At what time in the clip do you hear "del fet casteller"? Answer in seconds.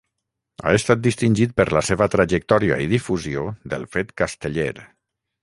3.75-4.73